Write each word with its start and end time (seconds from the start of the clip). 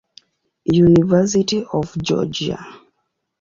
University 0.65 1.63
of 1.71 1.95
Georgia. 2.01 2.57